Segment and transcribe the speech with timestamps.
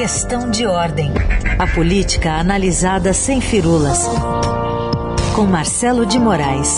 [0.00, 1.12] Questão de ordem.
[1.58, 4.08] A política analisada sem firulas.
[5.36, 6.74] Com Marcelo de Moraes.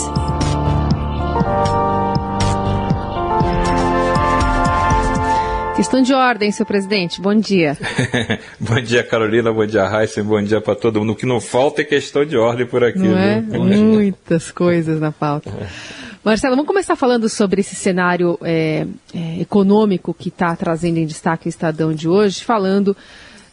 [5.77, 7.21] Questão de ordem, seu presidente.
[7.21, 7.77] Bom dia.
[8.59, 9.53] bom dia, Carolina.
[9.53, 10.21] Bom dia, Raíssa.
[10.21, 11.13] Bom dia para todo mundo.
[11.13, 12.99] O que não falta é questão de ordem por aqui.
[12.99, 13.39] Não é?
[13.39, 15.49] Muitas coisas na pauta.
[16.23, 21.47] Marcelo, vamos começar falando sobre esse cenário é, é, econômico que está trazendo em destaque
[21.47, 22.95] o Estadão de hoje, falando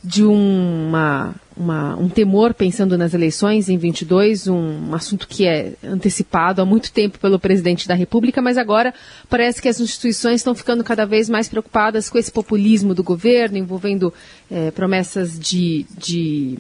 [0.05, 6.63] de uma, uma, um temor pensando nas eleições em 22, um assunto que é antecipado
[6.63, 8.95] há muito tempo pelo presidente da República, mas agora
[9.29, 13.59] parece que as instituições estão ficando cada vez mais preocupadas com esse populismo do governo,
[13.59, 14.15] envolvendo
[14.49, 16.57] é, promessas de, de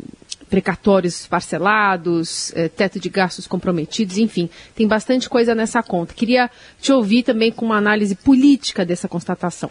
[0.50, 6.12] precatórios parcelados, eh, teto de gastos comprometidos, enfim, tem bastante coisa nessa conta.
[6.12, 6.50] Queria
[6.80, 9.70] te ouvir também com uma análise política dessa constatação.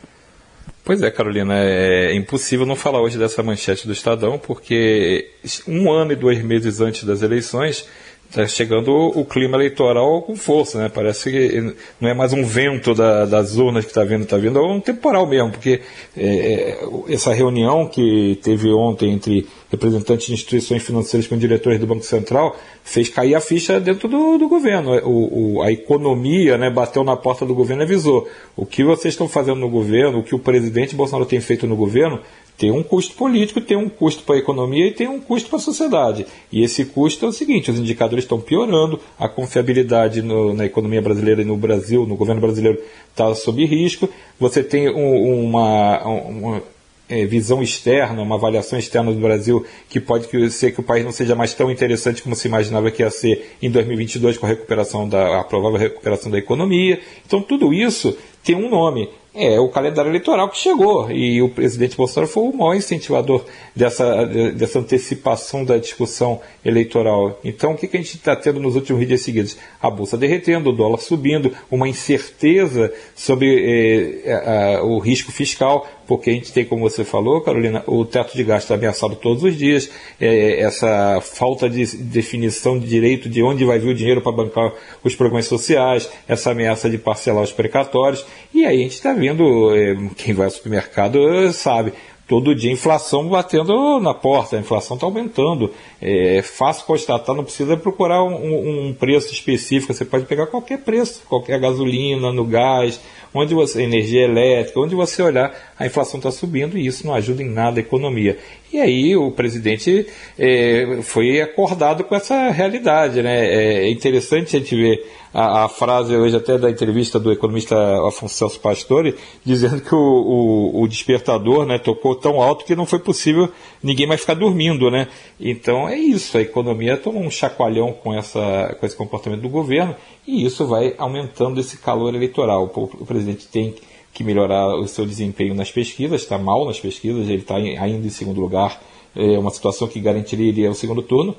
[0.83, 5.29] Pois é, Carolina, é impossível não falar hoje dessa manchete do Estadão, porque
[5.67, 7.85] um ano e dois meses antes das eleições,
[8.29, 10.91] está chegando o clima eleitoral com força, né?
[10.93, 14.59] Parece que não é mais um vento da, das urnas que está vindo, está vindo,
[14.59, 15.81] é um temporal mesmo, porque
[16.15, 21.87] é, é, essa reunião que teve ontem entre representantes de instituições financeiras com diretores do
[21.87, 24.95] Banco Central fez cair a ficha dentro do, do governo.
[24.99, 29.15] O, o, a economia né, bateu na porta do governo e avisou: o que vocês
[29.15, 32.19] estão fazendo no governo, o que o presidente Bolsonaro tem feito no governo,
[32.59, 35.57] tem um custo político, tem um custo para a economia e tem um custo para
[35.57, 36.27] a sociedade.
[36.51, 41.01] E esse custo é o seguinte: os indicadores estão piorando, a confiabilidade no, na economia
[41.01, 42.77] brasileira e no Brasil, no governo brasileiro,
[43.11, 44.09] está sob risco.
[44.37, 46.61] Você tem um, uma, uma
[47.07, 51.13] é, visão externa, uma avaliação externa do Brasil que pode ser que o país não
[51.13, 55.07] seja mais tão interessante como se imaginava que ia ser em 2022 com a recuperação
[55.07, 56.99] da a provável recuperação da economia.
[57.25, 61.95] Então tudo isso tem um nome, é o calendário eleitoral que chegou e o presidente
[61.95, 67.39] Bolsonaro foi o maior incentivador dessa, dessa antecipação da discussão eleitoral.
[67.43, 69.57] Então, o que, que a gente está tendo nos últimos dias seguidos?
[69.81, 76.33] A bolsa derretendo, o dólar subindo, uma incerteza sobre eh, o risco fiscal, porque a
[76.33, 80.59] gente tem, como você falou, Carolina, o teto de gasto ameaçado todos os dias, eh,
[80.59, 85.15] essa falta de definição de direito de onde vai vir o dinheiro para bancar os
[85.15, 89.95] programas sociais, essa ameaça de parcelar os precatórios, e aí a gente está vendo, eh,
[90.17, 91.93] quem vai ao supermercado sabe,
[92.29, 95.73] todo dia inflação batendo na porta, a inflação está aumentando.
[95.99, 101.23] É fácil constatar, não precisa procurar um, um, preço específico, você pode pegar qualquer preço,
[101.27, 103.01] qualquer gasolina, no gás,
[103.33, 107.41] onde você, energia elétrica, onde você olhar, a inflação está subindo e isso não ajuda
[107.41, 108.37] em nada a economia.
[108.71, 110.05] E aí o presidente
[110.37, 113.21] é, foi acordado com essa realidade.
[113.23, 113.85] Né?
[113.85, 115.03] É interessante a gente ver
[115.33, 117.75] a, a, frase hoje até da entrevista do economista
[118.07, 122.85] Afonso Celso Pastore, dizendo que o, o, o, despertador né, tocou tão alto que não
[122.85, 124.91] foi possível ninguém mais ficar dormindo.
[124.91, 125.07] Né?
[125.39, 129.95] Então é isso, a economia tomou um chacoalhão com, essa, com esse comportamento do governo
[130.27, 132.71] e isso vai aumentando esse calor eleitoral.
[132.75, 133.75] O, presidente tem
[134.13, 138.09] que melhorar o seu desempenho nas pesquisas, está mal nas pesquisas, ele está ainda em
[138.09, 138.81] segundo lugar,
[139.15, 141.35] é uma situação que garantiria o segundo turno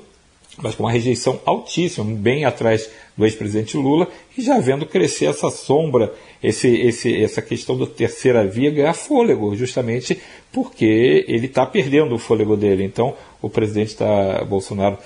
[0.57, 4.07] mas com uma rejeição altíssima, bem atrás do ex-presidente Lula,
[4.37, 9.55] e já vendo crescer essa sombra, esse, esse, essa questão da terceira via ganhar fôlego,
[9.55, 10.19] justamente
[10.51, 12.83] porque ele está perdendo o fôlego dele.
[12.83, 14.97] Então, o presidente tá, Bolsonaro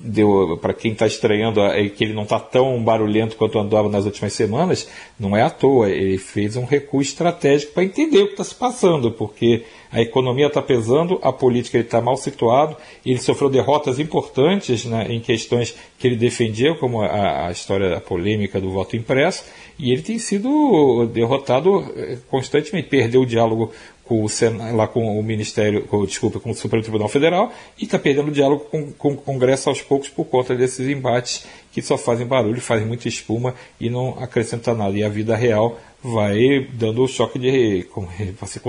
[0.00, 4.04] deu para quem está estranhando é que ele não está tão barulhento quanto andava nas
[4.04, 5.88] últimas semanas, não é à toa.
[5.90, 10.46] Ele fez um recuo estratégico para entender o que está se passando, porque a economia
[10.46, 16.06] está pesando, a política está mal situado, ele sofreu derrotas importantes né, em questões que
[16.06, 19.44] ele defendia, como a, a história a polêmica do voto impresso,
[19.78, 23.72] e ele tem sido derrotado eh, constantemente, perdeu o diálogo
[24.08, 27.98] com o, lá com o Ministério, com, desculpa, com o Supremo Tribunal Federal e está
[27.98, 31.98] perdendo o diálogo com, com, o Congresso aos poucos por conta desses embates que só
[31.98, 34.96] fazem barulho, fazem muita espuma e não acrescentam nada.
[34.96, 37.86] E a vida real vai dando um choque de.
[37.92, 38.08] Como,
[38.46, 38.62] ser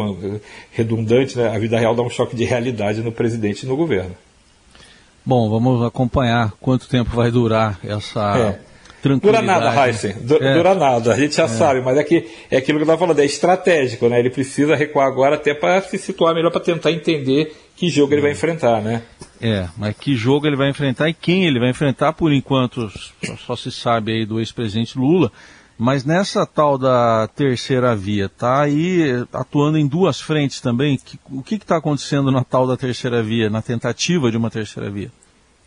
[0.71, 1.47] redundante, né?
[1.47, 4.15] a vida real dá um choque de realidade no presidente e no governo.
[5.25, 8.37] Bom, vamos acompanhar quanto tempo vai durar essa.
[8.37, 8.68] É
[9.03, 10.13] Dura nada, Heisen.
[10.21, 10.53] Du é.
[10.53, 11.47] Dura nada, a gente já é.
[11.47, 14.19] sabe, mas é, que, é aquilo que eu estava falando, é estratégico, né?
[14.19, 18.21] Ele precisa recuar agora até para se situar melhor para tentar entender que jogo ele
[18.21, 19.03] vai enfrentar, né?
[19.41, 23.35] É, mas que jogo ele vai enfrentar e quem ele vai enfrentar, por enquanto só,
[23.37, 25.31] só se sabe aí do ex-presidente Lula,
[25.77, 31.41] mas nessa tal da terceira via, tá aí atuando em duas frentes também, que, o
[31.41, 35.09] que está acontecendo na tal da terceira via, na tentativa de uma terceira via?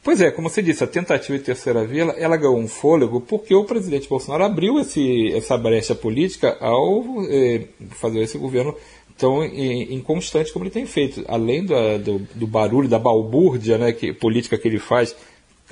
[0.02, 3.54] Pois é, como você disse, a tentativa de terceira via, ela, ganhou um fôlego porque
[3.54, 8.74] o presidente Bolsonaro abriu esse, essa brecha política ao eh, fazer esse governo
[9.16, 11.24] tão inconstante como ele tem feito.
[11.28, 15.14] Além do, do, do barulho, da balbúrdia né, que, política que ele faz,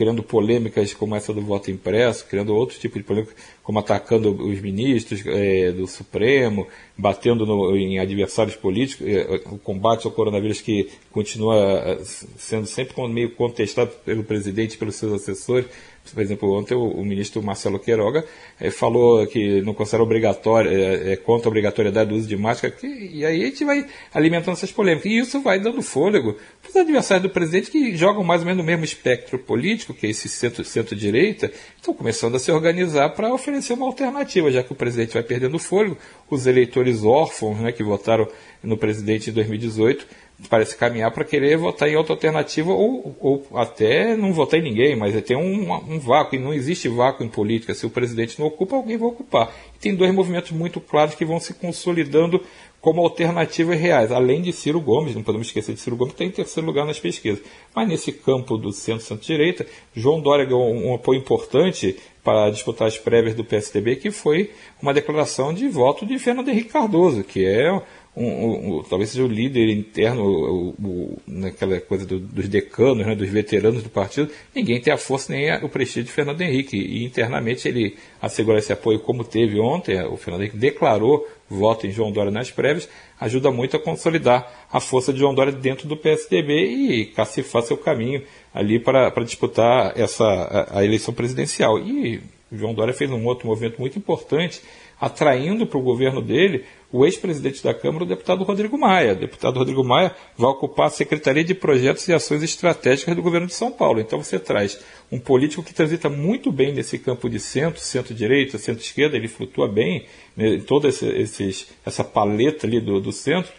[0.00, 4.58] criando polêmicas como essa do voto impresso, criando outros tipos de polêmicas, como atacando os
[4.58, 6.66] ministros é, do Supremo,
[6.96, 12.94] batendo no, em adversários políticos, é, o combate ao coronavírus que continua é, sendo sempre
[13.08, 15.66] meio contestado pelo presidente e pelos seus assessores.
[16.14, 18.24] Por exemplo, ontem o, o ministro Marcelo Queiroga
[18.60, 22.72] é, falou que não considera obrigatório, é, é, contra a obrigatoriedade do uso de máscara,
[22.72, 25.10] que, e aí a gente vai alimentando essas polêmicas.
[25.10, 28.62] E isso vai dando fôlego para os adversários do presidente que jogam mais ou menos
[28.62, 33.32] no mesmo espectro político, que é esse centro-direita, centro estão começando a se organizar para
[33.32, 35.96] oferecer uma alternativa, já que o presidente vai perdendo fôlego,
[36.28, 38.28] os eleitores órfãos né, que votaram
[38.62, 40.06] no presidente em 2018
[40.48, 44.96] parece caminhar para querer votar em outra alternativa ou, ou até não votar em ninguém,
[44.96, 47.74] mas é um, um vácuo, e não existe vácuo em política.
[47.74, 49.52] Se o presidente não ocupa, alguém vai ocupar.
[49.76, 52.42] E tem dois movimentos muito claros que vão se consolidando
[52.80, 56.32] como alternativas reais, além de Ciro Gomes, não podemos esquecer de Ciro Gomes, que está
[56.32, 57.42] em terceiro lugar nas pesquisas.
[57.74, 62.96] Mas nesse campo do centro-centro-direita, João Dória ganhou um, um apoio importante para disputar as
[62.96, 64.50] prévias do PSDB, que foi
[64.80, 67.70] uma declaração de voto de Fernando Henrique Cardoso, que é
[68.16, 73.06] um, um, um, talvez seja o líder interno, o, o, naquela coisa do, dos decanos,
[73.06, 76.40] né, dos veteranos do partido, ninguém tem a força nem a, o prestígio de Fernando
[76.40, 76.76] Henrique.
[76.76, 81.90] E internamente ele assegura esse apoio, como teve ontem, o Fernando Henrique declarou voto em
[81.90, 82.88] João Dória nas prévias,
[83.20, 87.76] ajuda muito a consolidar a força de João Dória dentro do PSDB e cacifar seu
[87.76, 88.22] caminho
[88.52, 91.78] ali para, para disputar essa, a, a eleição presidencial.
[91.78, 92.20] E
[92.52, 94.60] João Dória fez um outro movimento muito importante,
[95.00, 99.12] atraindo para o governo dele o ex-presidente da Câmara, o deputado Rodrigo Maia.
[99.12, 103.46] O deputado Rodrigo Maia vai ocupar a Secretaria de Projetos e Ações Estratégicas do governo
[103.46, 104.00] de São Paulo.
[104.00, 104.78] Então você traz
[105.10, 110.04] um político que transita muito bem nesse campo de centro, centro-direita, centro-esquerda, ele flutua bem
[110.36, 113.52] né, em toda esse, esses, essa paleta ali do, do centro,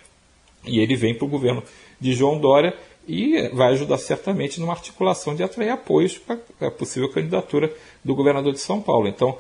[0.66, 1.64] e ele vem para o governo
[2.00, 2.76] de João Dória
[3.08, 7.72] e vai ajudar certamente numa articulação de atrair apoios para a possível candidatura
[8.04, 9.08] do governador de São Paulo.
[9.08, 9.38] Então,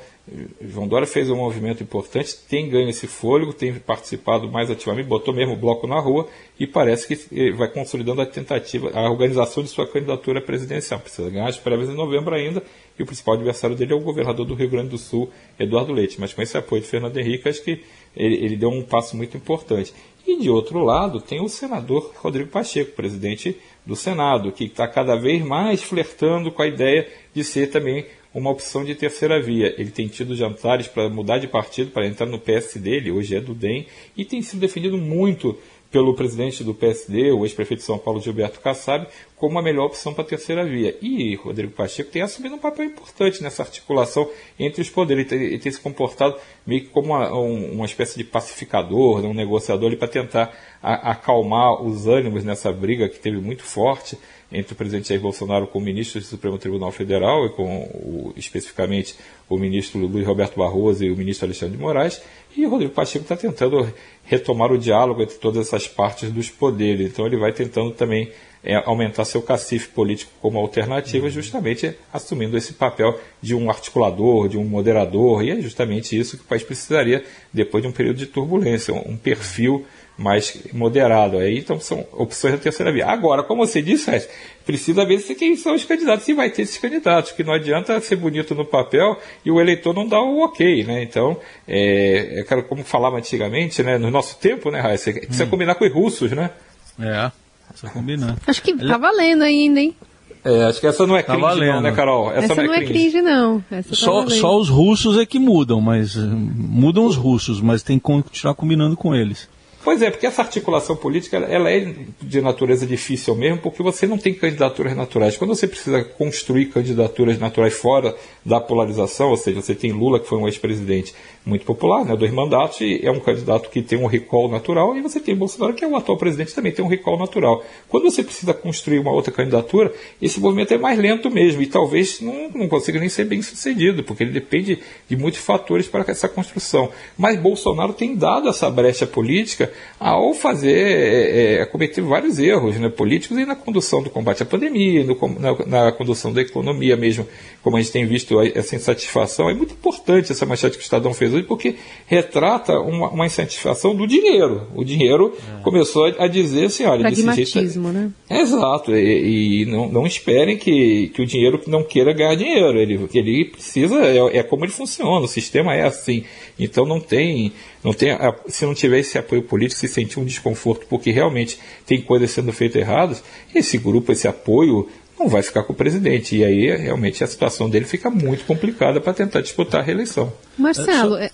[0.62, 5.34] João Dória fez um movimento importante, tem ganho esse fôlego, tem participado mais ativamente, botou
[5.34, 6.28] mesmo o bloco na rua
[6.60, 11.00] e parece que vai consolidando a tentativa, a organização de sua candidatura presidencial.
[11.00, 12.64] Precisa ganhar as prévias em novembro ainda
[12.98, 15.30] e o principal adversário dele é o governador do Rio Grande do Sul,
[15.60, 16.20] Eduardo Leite.
[16.20, 17.84] Mas com esse apoio de Fernando Henrique, acho que
[18.16, 19.94] ele, ele deu um passo muito importante.
[20.32, 25.14] E de outro lado, tem o senador Rodrigo Pacheco, presidente do Senado, que está cada
[25.18, 29.76] vez mais flertando com a ideia de ser também uma opção de terceira via.
[29.78, 33.42] Ele tem tido jantares para mudar de partido, para entrar no PSD, ele hoje é
[33.42, 33.86] do DEM,
[34.16, 35.58] e tem sido defendido muito
[35.92, 39.06] pelo presidente do PSD, o ex-prefeito de São Paulo, Gilberto Kassab,
[39.36, 40.96] como a melhor opção para a terceira via.
[41.02, 45.30] E Rodrigo Pacheco tem assumido um papel importante nessa articulação entre os poderes.
[45.30, 49.96] Ele tem, se comportado meio que como uma, uma espécie de pacificador, né, um negociador
[49.98, 54.18] para tentar a, acalmar os ânimos nessa briga que teve muito forte
[54.52, 58.34] entre o presidente Jair Bolsonaro com o ministro do Supremo Tribunal Federal e com o,
[58.36, 59.16] especificamente
[59.48, 62.22] o ministro Luiz Roberto Barroso e o ministro Alexandre de Moraes,
[62.56, 63.94] e o Rodrigo Pacheco está tentando
[64.26, 67.12] retomar o diálogo entre todas essas partes dos poderes.
[67.12, 68.32] Então ele vai tentando também
[68.64, 71.32] é, aumentar seu cacife político como alternativa, uhum.
[71.32, 76.44] justamente assumindo esse papel de um articulador, de um moderador, e é justamente isso que
[76.44, 79.86] o país precisaria depois de um período de turbulência, um perfil
[80.18, 81.38] mais moderado.
[81.38, 83.08] Aí, então, são opções da terceira via.
[83.08, 84.28] Agora, como você disse,
[84.66, 88.00] precisa ver se quem são os candidatos, se vai ter esses candidatos, que não adianta
[88.00, 91.02] ser bonito no papel e o eleitor não dá o ok, né?
[91.02, 91.38] Então,
[91.68, 93.98] é, é como falava antigamente, né?
[93.98, 95.12] No nosso tempo, né, Raíssa?
[95.12, 95.50] Precisa hum.
[95.50, 96.52] combinar com os russos, né?
[97.00, 97.32] É,
[97.72, 98.38] precisa combinar.
[98.46, 99.96] Acho que tá valendo ainda, hein?
[100.44, 101.74] É, acho que essa não é tá cringe valendo.
[101.74, 102.32] não, né, Carol?
[102.32, 103.64] Essa, essa não, é, não é cringe, não.
[103.70, 108.00] Essa tá só, só os russos é que mudam, mas mudam os russos, mas tem
[108.00, 109.48] que continuar combinando com eles.
[109.84, 114.18] Pois é, porque essa articulação política ela é de natureza difícil mesmo, porque você não
[114.18, 115.38] tem candidaturas naturais.
[115.38, 120.28] Quando você precisa construir candidaturas naturais fora da polarização, ou seja, você tem Lula, que
[120.28, 124.06] foi um ex-presidente muito popular, né, dois mandatos, e é um candidato que tem um
[124.06, 127.18] recall natural, e você tem Bolsonaro, que é o atual presidente, também tem um recall
[127.18, 127.64] natural.
[127.90, 132.22] Quando você precisa construir uma outra candidatura, esse movimento é mais lento mesmo, e talvez
[132.22, 134.78] não, não consiga nem ser bem sucedido, porque ele depende
[135.10, 136.92] de muitos fatores para essa construção.
[137.18, 142.90] Mas Bolsonaro tem dado essa brecha política ao fazer, é, é, cometer vários erros né,
[142.90, 147.28] políticos e na condução do combate à pandemia, no, na, na, condução da economia mesmo,
[147.62, 149.50] como a gente tem visto essa insatisfação.
[149.50, 151.76] É muito importante essa manchete que o Estadão fez hoje, porque
[152.08, 154.68] retrata uma, uma insatisfação do dinheiro.
[154.74, 155.62] O dinheiro é.
[155.62, 157.80] começou a dizer assim, olha, desse jeito...
[157.92, 158.12] né?
[158.42, 162.80] exato, e, e, não, não esperem que, que o dinheiro não queira ganhar dinheiro.
[162.80, 166.24] Ele, ele precisa, é, é como ele funciona, o sistema é assim.
[166.58, 170.26] Então não tem não tem a, se não tiver esse apoio político, se sentir um
[170.26, 174.90] desconforto porque realmente tem coisas sendo feitas erradas, esse grupo, esse apoio
[175.22, 176.36] não vai ficar com o presidente.
[176.36, 180.34] E aí, realmente, a situação dele fica muito complicada para tentar disputar a reeleição.
[180.58, 181.30] Marcelo, é...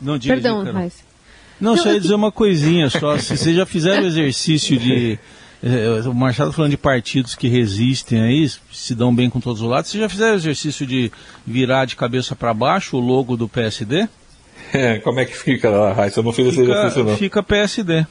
[0.00, 0.90] não, diga, perdão, diga,
[1.60, 3.16] Não, só ia dizer uma coisinha só.
[3.18, 5.18] Se vocês já fizeram o exercício de.
[5.64, 9.62] Eh, o Marcelo tá falando de partidos que resistem aí, se dão bem com todos
[9.62, 9.92] os lados.
[9.92, 11.12] Vocês já fizeram o exercício de
[11.46, 14.08] virar de cabeça para baixo o logo do PSD?
[14.72, 16.20] É, como é que fica lá, Raíssa?
[16.20, 17.16] Eu não fiz fica, esse exercício, não.
[17.16, 18.06] Fica PSD.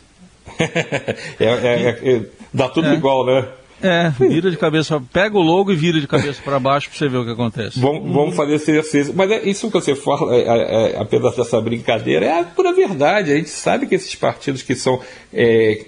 [0.59, 2.21] é, é, é,
[2.53, 2.93] dá tudo é.
[2.93, 3.47] igual, né?
[3.83, 7.09] É, vira de cabeça, pega o logo e vira de cabeça para baixo para você
[7.09, 7.79] ver o que acontece.
[7.79, 9.13] Vamos, vamos fazer esse exercício.
[9.15, 12.73] Mas é isso que você fala, é, é, é, apenas dessa brincadeira, é a pura
[12.73, 13.31] verdade.
[13.31, 14.99] A gente sabe que esses partidos que são
[15.33, 15.83] é,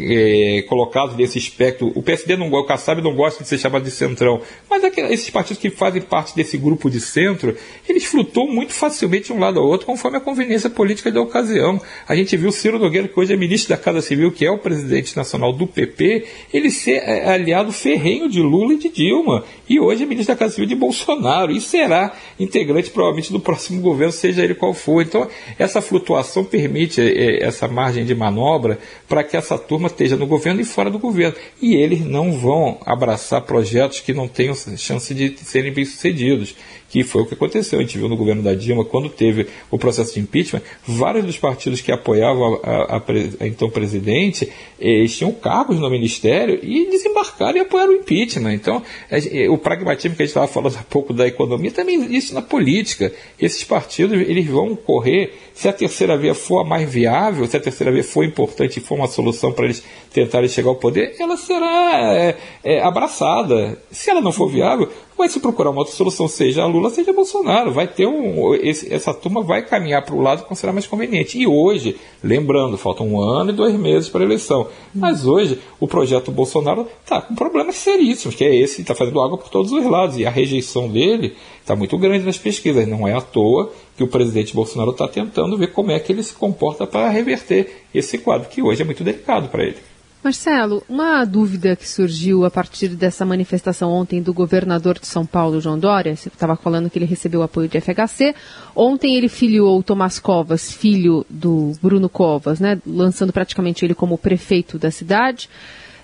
[0.00, 3.90] é, colocados nesse espectro, o PSD não o Kassab não gosta de ser chamado de
[3.90, 4.40] centrão,
[4.70, 7.56] mas esses partidos que fazem parte desse grupo de centro,
[7.88, 11.80] eles flutuam muito facilmente de um lado ao outro, conforme a conveniência política da ocasião.
[12.06, 14.58] A gente viu Ciro Nogueira, que hoje é ministro da Casa Civil, que é o
[14.58, 19.80] presidente nacional do PP, ele ser é, aliado ferrenho de Lula e de Dilma, e
[19.80, 24.12] hoje é ministro da Casa Civil de Bolsonaro, e será integrante provavelmente do próximo governo,
[24.12, 25.02] seja ele qual for.
[25.02, 25.28] Então,
[25.58, 28.78] essa flutuação permite é, essa margem de manobra
[29.08, 31.36] para que essa turma esteja no governo e fora do governo.
[31.60, 36.54] E eles não vão abraçar projetos que não tenham chance de serem bem-sucedidos
[36.94, 37.80] que foi o que aconteceu.
[37.80, 41.36] A gente viu no governo da Dilma, quando teve o processo de impeachment, vários dos
[41.36, 43.02] partidos que apoiavam a, a, a,
[43.40, 48.54] a então presidente, eles tinham cargos no ministério e desembarcaram e apoiaram o impeachment.
[48.54, 52.32] Então, é, o pragmatismo que a gente estava falando há pouco da economia também existe
[52.34, 53.12] na política.
[53.40, 57.60] Esses partidos eles vão correr, se a terceira via for a mais viável, se a
[57.60, 61.36] terceira via for importante e for uma solução para eles tentarem chegar ao poder, ela
[61.36, 63.78] será é, é, abraçada.
[63.90, 67.72] Se ela não for viável, vai se procurar uma outra solução, seja Lula, seja Bolsonaro.
[67.72, 68.54] Vai ter um.
[68.54, 71.38] Esse, essa turma vai caminhar para o lado que será mais conveniente.
[71.38, 74.68] E hoje, lembrando, faltam um ano e dois meses para a eleição.
[74.94, 79.38] Mas hoje, o projeto Bolsonaro está com problemas seríssimos, que é esse, está fazendo água
[79.38, 80.18] por todos os lados.
[80.18, 82.86] E a rejeição dele está muito grande nas pesquisas.
[82.86, 86.22] Não é à toa que o presidente Bolsonaro está tentando ver como é que ele
[86.22, 89.93] se comporta para reverter esse quadro, que hoje é muito delicado para ele.
[90.24, 95.60] Marcelo, uma dúvida que surgiu a partir dessa manifestação ontem do governador de São Paulo,
[95.60, 98.34] João Dória, você estava falando que ele recebeu apoio de FHC.
[98.74, 104.16] Ontem ele filiou o Tomás Covas, filho do Bruno Covas, né, lançando praticamente ele como
[104.16, 105.50] prefeito da cidade.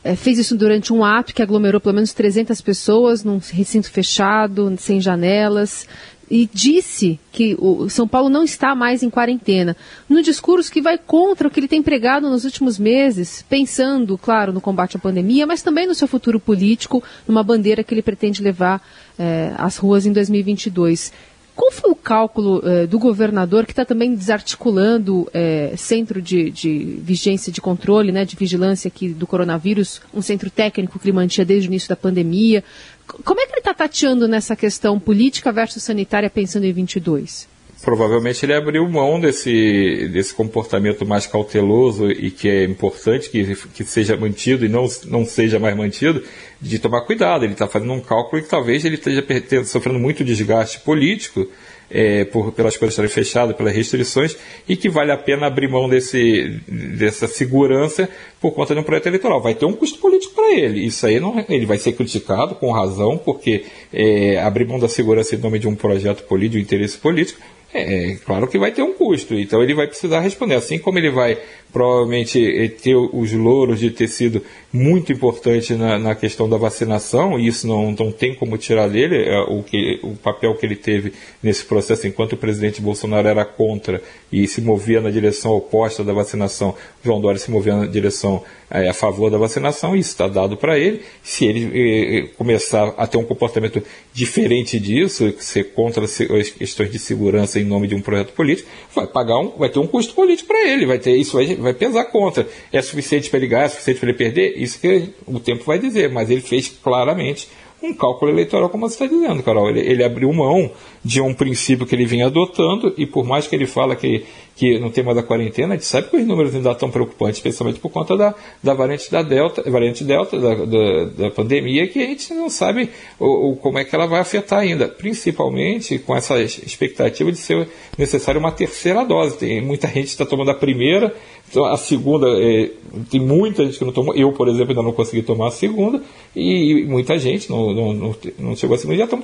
[0.04, 4.74] É, fez isso durante um ato que aglomerou pelo menos 300 pessoas num recinto fechado,
[4.78, 5.86] sem janelas
[6.30, 9.76] e disse que o São Paulo não está mais em quarentena,
[10.08, 14.52] no discurso que vai contra o que ele tem pregado nos últimos meses, pensando, claro,
[14.52, 18.42] no combate à pandemia, mas também no seu futuro político, numa bandeira que ele pretende
[18.42, 18.80] levar
[19.18, 21.12] eh, às ruas em 2022.
[21.60, 26.98] Qual foi o cálculo eh, do governador que está também desarticulando eh, centro de, de,
[27.02, 31.44] vigência, de controle, né, de vigilância aqui do coronavírus, um centro técnico que ele mantinha
[31.44, 32.64] desde o início da pandemia?
[33.06, 37.46] Como é que ele está tateando nessa questão política versus sanitária pensando em 22?
[37.82, 43.84] Provavelmente ele abriu mão desse, desse comportamento mais cauteloso e que é importante que, que
[43.84, 46.22] seja mantido e não, não seja mais mantido,
[46.60, 47.44] de tomar cuidado.
[47.44, 51.48] Ele está fazendo um cálculo que talvez ele esteja sofrendo muito desgaste político
[51.90, 54.36] é, por, pelas coisas estarem fechadas, pelas restrições,
[54.68, 58.08] e que vale a pena abrir mão desse, dessa segurança
[58.40, 59.40] por conta de um projeto eleitoral.
[59.40, 60.84] Vai ter um custo político para ele.
[60.84, 65.34] Isso aí não, ele vai ser criticado com razão, porque é, abrir mão da segurança
[65.34, 67.40] em nome de um projeto político, de um interesse político,
[67.72, 70.56] é, claro que vai ter um custo, então ele vai precisar responder.
[70.56, 71.38] Assim como ele vai
[71.72, 77.38] provavelmente eh, ter os louros de ter sido muito importante na, na questão da vacinação,
[77.38, 80.76] e isso não, não tem como tirar dele é, o, que, o papel que ele
[80.76, 81.12] teve
[81.42, 84.00] nesse processo, enquanto o presidente Bolsonaro era contra
[84.30, 86.74] e se movia na direção oposta da vacinação,
[87.04, 90.78] João Dória se movia na direção é, a favor da vacinação, isso está dado para
[90.78, 91.02] ele.
[91.22, 96.16] Se ele é, começar a ter um comportamento diferente disso, ser contra as
[96.56, 99.86] questões de segurança em nome de um projeto político, vai pagar um, vai ter um
[99.86, 102.46] custo político para ele, vai ter isso vai, vai pesar contra.
[102.72, 104.54] É suficiente para ele ganhar, é suficiente para ele perder?
[104.56, 107.48] Isso que o tempo vai dizer, mas ele fez claramente
[107.82, 109.70] um cálculo eleitoral, como você está dizendo, Carol.
[109.70, 110.70] Ele, ele, abriu mão
[111.04, 114.24] de um princípio que ele vinha adotando, e por mais que ele fala que,
[114.60, 117.80] que no tema da quarentena, a gente sabe que os números ainda estão preocupantes, especialmente
[117.80, 122.06] por conta da, da variante da Delta, variante Delta da, da, da pandemia, que a
[122.06, 126.38] gente não sabe o, o, como é que ela vai afetar ainda, principalmente com essa
[126.42, 129.38] expectativa de ser necessário uma terceira dose.
[129.38, 131.14] Tem muita gente está tomando a primeira,
[131.50, 132.70] então, a segunda, é,
[133.10, 134.14] tem muita gente que não tomou.
[134.14, 136.02] Eu, por exemplo, ainda não consegui tomar a segunda.
[136.36, 139.22] E, e muita gente não, não, não, não, chegou a segunda já estão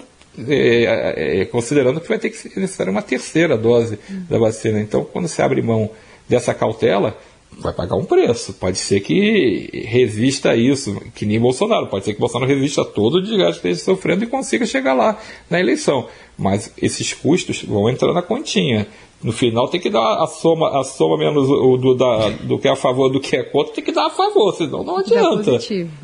[0.49, 4.81] é, é, considerando que vai ter que ser necessária uma terceira dose da vacina.
[4.81, 5.91] Então, quando você abre mão
[6.29, 7.17] dessa cautela,
[7.59, 8.53] vai pagar um preço.
[8.55, 11.87] Pode ser que resista a isso, que nem Bolsonaro.
[11.87, 14.95] Pode ser que Bolsonaro resista a todo o desgaste que esteja sofrendo e consiga chegar
[14.95, 16.09] lá na eleição.
[16.39, 18.87] Mas esses custos vão entrar na continha.
[19.23, 22.69] No final tem que dar a soma, a soma menos o do, da, do que
[22.69, 25.59] é a favor do que é contra, tem que dar a favor, senão não adianta.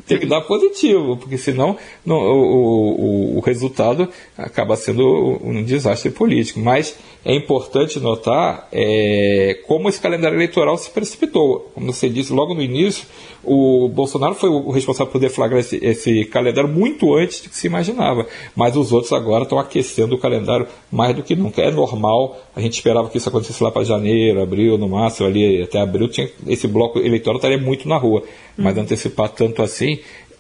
[0.07, 6.11] Tem que dar positivo, porque senão não, o, o, o resultado acaba sendo um desastre
[6.11, 6.59] político.
[6.59, 11.71] Mas é importante notar é, como esse calendário eleitoral se precipitou.
[11.75, 13.07] Como você disse logo no início,
[13.45, 17.67] o Bolsonaro foi o responsável por deflagrar esse, esse calendário muito antes do que se
[17.67, 18.27] imaginava.
[18.57, 21.61] Mas os outros agora estão aquecendo calendário mais do que nunca.
[21.61, 25.63] É normal, a gente esperava que isso acontecesse lá para janeiro, abril, no máximo, ali
[25.63, 28.23] até abril, tinha, esse bloco eleitoral estaria muito na rua.
[28.57, 28.83] Mas uhum.
[28.83, 29.99] antecipar tanto assim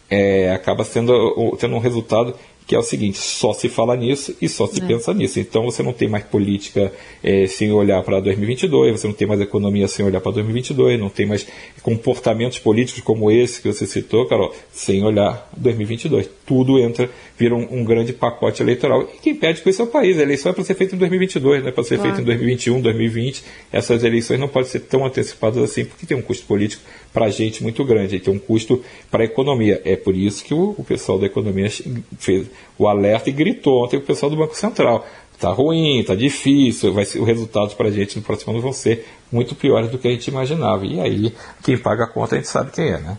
[0.08, 2.34] é, acaba sendo, tendo um resultado
[2.66, 4.86] que é o seguinte: só se fala nisso e só se é.
[4.86, 5.40] pensa nisso.
[5.40, 9.40] Então você não tem mais política é, sem olhar para 2022, você não tem mais
[9.40, 11.46] economia sem olhar para 2022, não tem mais
[11.82, 16.28] comportamentos políticos como esse que você citou, Carol, sem olhar 2022.
[16.52, 19.08] Tudo entra, vira um, um grande pacote eleitoral.
[19.14, 20.18] E quem pede com isso é o país.
[20.18, 22.10] A eleição é para ser feita em 2022, não é para ser claro.
[22.10, 23.42] feita em 2021, 2020.
[23.72, 27.30] Essas eleições não podem ser tão antecipadas assim, porque tem um custo político para a
[27.30, 29.80] gente muito grande, tem um custo para a economia.
[29.82, 31.70] É por isso que o, o pessoal da economia
[32.18, 35.06] fez o alerta e gritou ontem o pessoal do Banco Central.
[35.32, 38.74] Está ruim, está difícil, vai ser, os resultados para a gente no próximo ano vão
[38.74, 40.84] ser muito piores do que a gente imaginava.
[40.84, 41.32] E aí,
[41.64, 43.16] quem paga a conta a gente sabe quem é, né?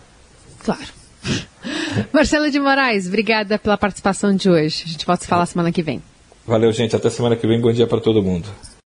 [0.63, 1.02] Claro.
[2.11, 4.83] Marcelo de Moraes, obrigada pela participação de hoje.
[4.85, 6.01] A gente volta a falar semana que vem.
[6.45, 6.95] Valeu, gente.
[6.95, 7.59] Até semana que vem.
[7.59, 8.47] Bom dia para todo mundo.